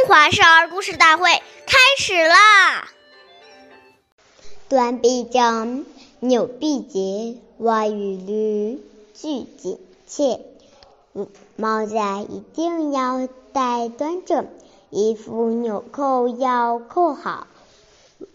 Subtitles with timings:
[0.00, 1.28] 中华少儿故事大会
[1.66, 2.88] 开始啦！
[4.66, 5.84] 断臂症、
[6.20, 8.80] 扭臂节、外语率
[9.12, 10.40] 俱紧切。
[11.56, 11.96] 帽子
[12.30, 14.48] 一定要戴端正，
[14.88, 17.46] 衣服纽扣要扣好，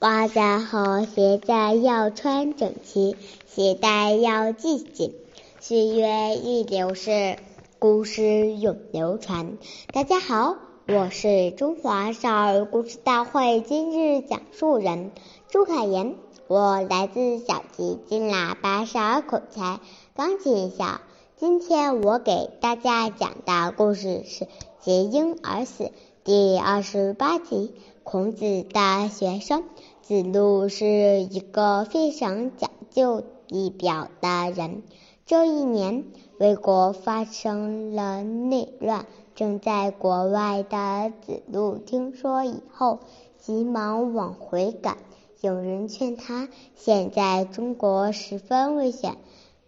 [0.00, 3.16] 袜子和鞋子要穿整齐，
[3.46, 5.14] 鞋带要系紧。
[5.60, 7.38] 岁月易流逝，
[7.78, 9.56] 故事永流传。
[9.94, 10.56] 大家好。
[10.88, 15.10] 我是中华少儿故事大会今日讲述人
[15.48, 16.14] 朱凯言，
[16.46, 19.80] 我来自小吉金喇叭少儿口才
[20.14, 21.00] 钢琴校。
[21.36, 24.44] 今天我给大家讲的故事是
[24.80, 25.84] 《结婴而死》
[26.22, 27.74] 第二十八集。
[28.04, 29.64] 孔子的学生
[30.02, 30.86] 子路是
[31.22, 34.84] 一个非常讲究仪表的人。
[35.26, 36.04] 这一年，
[36.38, 39.06] 魏国发生了内乱。
[39.34, 43.00] 正在国外的子路听说以后，
[43.36, 44.98] 急忙往回赶。
[45.40, 49.16] 有人劝他，现在中国十分危险，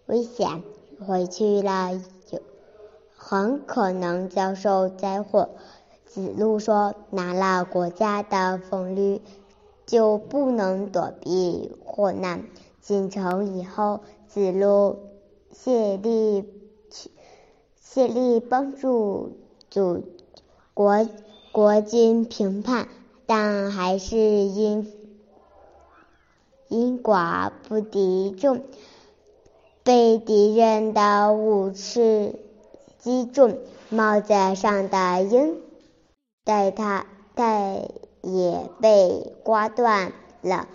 [0.06, 0.62] 危险，
[1.04, 1.92] 回去了
[2.30, 2.40] 有
[3.16, 5.48] 很可能遭受灾祸。
[6.06, 9.20] 子路说：“拿了国家的俸禄，
[9.86, 12.44] 就不能躲避祸难。”
[12.80, 14.98] 进城以后，子路
[15.52, 16.44] 谢力
[16.90, 17.10] 去，
[17.80, 19.36] 谢力帮助。
[19.70, 20.02] 祖
[20.72, 21.06] 国
[21.52, 22.88] 国军平叛，
[23.26, 24.90] 但还是因
[26.68, 28.62] 因寡不敌众，
[29.82, 32.34] 被敌人的武士
[32.98, 33.58] 击中，
[33.90, 35.60] 帽子上的鹰
[36.44, 37.90] 带他带
[38.22, 40.66] 也被刮断了。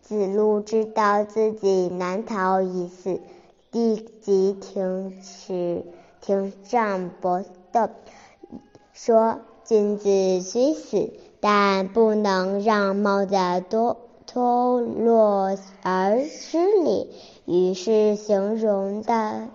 [0.00, 3.20] 子路知道自己难逃一死，
[3.74, 5.84] 立即停止
[6.20, 7.90] 停战搏斗。
[8.92, 13.34] 说：“君子虽死，但不能让帽子
[13.68, 13.96] 多
[14.28, 17.10] 脱落而失礼。”
[17.46, 19.48] 于是从容的，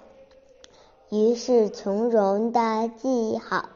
[1.10, 3.70] 于是从容的系好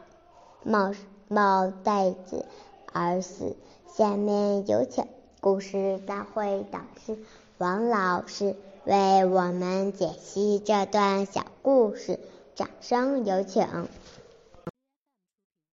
[0.63, 0.91] 帽
[1.29, 2.45] 帽带子
[2.91, 3.55] 而死。
[3.87, 5.05] 下面有请
[5.39, 7.17] 故事大会导师
[7.63, 8.53] 王老师
[8.83, 12.19] 为我们解析这段小故事，
[12.53, 13.65] 掌声有请。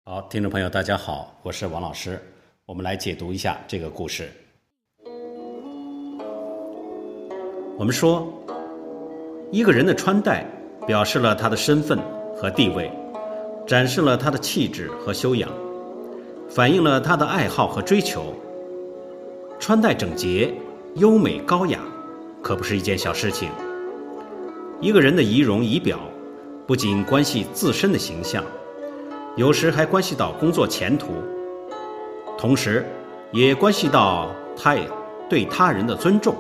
[0.06, 2.22] 好，听众朋友，大家好，我是王老师，
[2.68, 4.32] 我们来解读一下这个故事。
[7.80, 8.32] 我们说，
[9.52, 10.46] 一个人的穿戴
[10.86, 11.98] 表示了他的身份
[12.36, 12.92] 和地位，
[13.66, 15.50] 展示了他的气质和修养，
[16.52, 18.36] 反映了他的爱好和追求。
[19.60, 20.54] 穿戴整洁、
[20.96, 21.80] 优美高雅，
[22.42, 23.50] 可不是一件小事情。
[24.82, 26.00] 一个人的仪容仪表，
[26.66, 28.44] 不仅关系自身的形象。
[29.36, 31.10] 有时还关系到工作前途，
[32.38, 32.86] 同时，
[33.32, 34.76] 也关系到他
[35.30, 36.36] 对他人的尊重。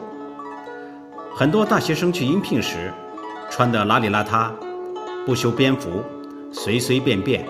[1.33, 2.91] 很多大学生去应聘时，
[3.51, 4.49] 穿得邋里邋遢，
[5.27, 6.01] 不修边幅，
[6.51, 7.45] 随随便便，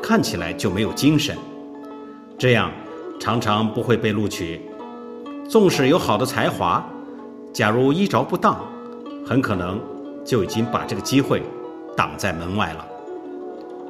[0.00, 1.36] 看起来就没有精神，
[2.38, 2.70] 这样
[3.18, 4.60] 常常不会被录取。
[5.50, 6.80] 纵使有好的才华，
[7.52, 8.56] 假如衣着不当，
[9.26, 9.80] 很可能
[10.24, 11.42] 就已经把这个机会
[11.96, 12.86] 挡在门外了。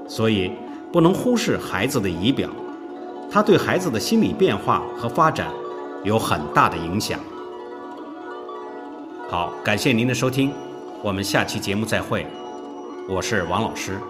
[0.09, 0.50] 所以。
[0.93, 2.50] 不能忽视孩子的仪表，
[3.31, 5.47] 他对孩子的心理变化和发展
[6.03, 7.16] 有很大的影响。
[9.28, 10.53] 好，感谢您的收听，
[11.00, 12.27] 我们下期节目再会。
[13.09, 14.00] 我是王老师。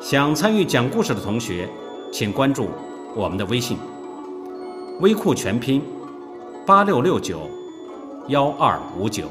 [0.00, 1.68] 想参与讲故事的同学，
[2.10, 2.70] 请关注
[3.14, 3.76] 我们的微信
[5.02, 5.82] “微库全拼
[6.68, 7.48] 八六六九
[8.28, 9.24] 幺二五九”。